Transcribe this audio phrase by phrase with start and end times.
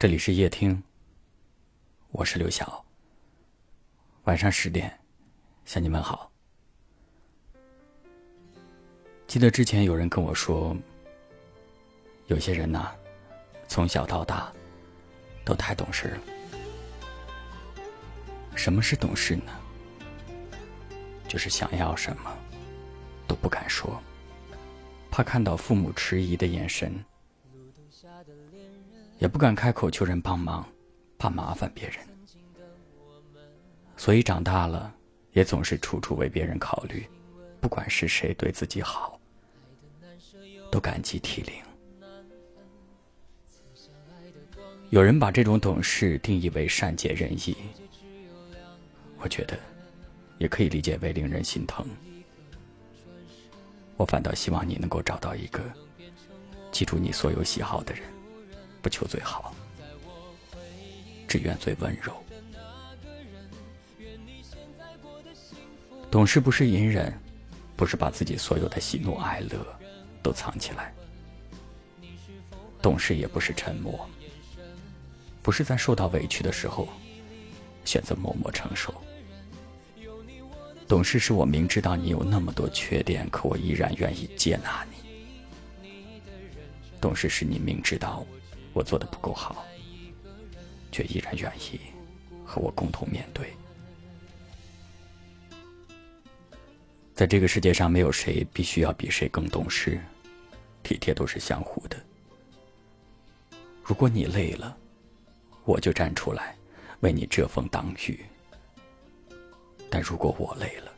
[0.00, 0.80] 这里是夜听，
[2.12, 2.84] 我是刘晓。
[4.26, 4.96] 晚上十点，
[5.64, 6.30] 向你们好。
[9.26, 10.76] 记得之前有人跟我说，
[12.28, 12.94] 有些人呐，
[13.66, 14.52] 从小到大
[15.44, 16.20] 都太懂事了。
[18.54, 19.52] 什么是懂事呢？
[21.26, 22.32] 就是想要什么
[23.26, 24.00] 都不敢说，
[25.10, 27.04] 怕看到父母迟疑的眼神。
[29.18, 30.66] 也不敢开口求人帮忙，
[31.18, 31.96] 怕麻烦别人，
[33.96, 34.94] 所以长大了
[35.32, 37.04] 也总是处处为别人考虑，
[37.60, 39.20] 不管是谁对自己好，
[40.70, 41.52] 都感激涕零。
[44.90, 47.56] 有人把这种懂事定义为善解人意，
[49.18, 49.58] 我觉得
[50.38, 51.84] 也可以理解为令人心疼。
[53.96, 55.60] 我反倒希望你能够找到一个
[56.70, 58.04] 记住你所有喜好的人。
[58.80, 59.54] 不求最好，
[61.26, 62.12] 只愿最温柔。
[66.10, 67.12] 懂事不是隐忍，
[67.76, 69.58] 不是把自己所有的喜怒哀乐
[70.22, 70.94] 都藏起来。
[72.80, 74.08] 懂事也不是沉默，
[75.42, 76.88] 不是在受到委屈的时候
[77.84, 78.94] 选择默默承受。
[80.86, 85.90] 懂事是我明知道你有那么多缺点，可我依然愿意接纳你。
[86.98, 88.24] 懂事是你明知道。
[88.78, 89.66] 我做的不够好，
[90.92, 91.80] 却依然愿意
[92.44, 93.52] 和我共同面对。
[97.12, 100.00] 在这个世界上，没有谁必须要比谁更懂事，
[100.84, 101.96] 体贴都是相互的。
[103.82, 104.76] 如果你累了，
[105.64, 106.56] 我就站出来
[107.00, 108.14] 为你遮风挡雨；
[109.90, 110.92] 但如果我累了，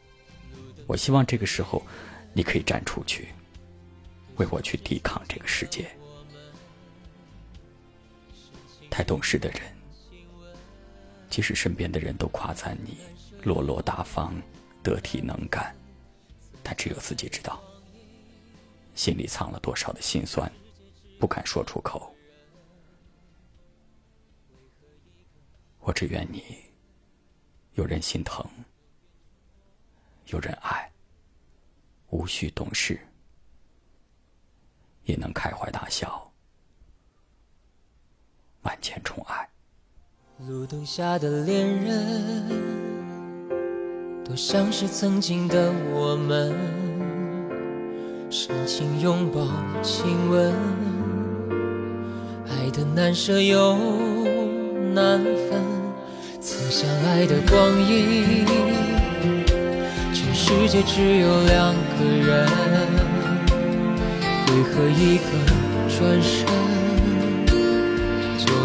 [0.87, 1.83] 我希望这个时候
[2.35, 3.29] 你可以站出去，
[4.37, 5.91] 为我去抵抗这个世界。
[9.01, 9.63] 太懂事的人，
[11.31, 12.99] 即使身边的人都夸赞你
[13.43, 14.35] 落落大方、
[14.83, 15.75] 得体能干，
[16.63, 17.63] 但只有自己知道，
[18.95, 20.53] 心里藏了多少的心酸，
[21.19, 22.15] 不敢说出口。
[25.79, 26.59] 我只愿你
[27.77, 28.47] 有人心疼，
[30.27, 30.93] 有人爱，
[32.11, 33.01] 无需懂事，
[35.05, 36.30] 也能开怀大笑。
[40.49, 42.43] 路灯下的恋人，
[44.25, 46.55] 多像是曾经的我们，
[48.31, 49.47] 深情拥抱、
[49.83, 50.55] 亲吻，
[52.49, 53.77] 爱的难舍又
[54.95, 55.61] 难分。
[56.41, 58.47] 曾相爱的光阴，
[60.15, 62.49] 全世界只有两个人，
[64.47, 65.25] 为何一个
[65.99, 66.60] 转身？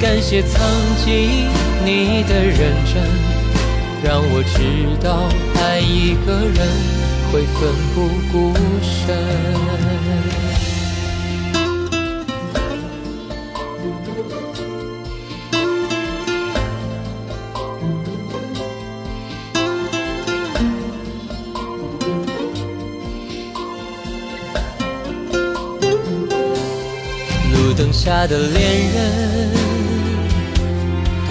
[0.00, 0.60] 感谢曾
[1.04, 1.50] 经
[1.84, 3.02] 你的认真，
[4.02, 5.28] 让我知道
[5.60, 6.56] 爱一个人
[7.32, 9.16] 会奋不顾身。
[27.52, 29.67] 路灯下的恋人。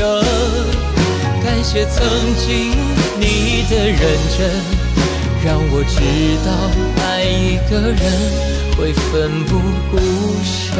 [0.00, 0.08] 整。
[1.44, 2.00] 感谢曾
[2.36, 2.72] 经
[3.20, 4.00] 你的认
[4.36, 4.38] 真，
[5.44, 6.00] 让我知
[6.46, 6.48] 道
[7.04, 8.00] 爱一个人。
[8.80, 9.60] 会奋不
[9.90, 9.98] 顾
[10.42, 10.72] 身，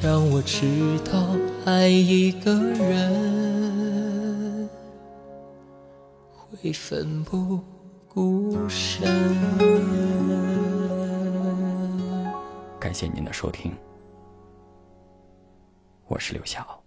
[0.00, 0.64] 让我知
[1.10, 1.34] 道
[1.64, 4.70] 爱一个人
[6.62, 7.58] 会奋不
[8.06, 9.02] 顾身。
[12.78, 13.72] 感谢您的收听，
[16.06, 16.83] 我是刘晓。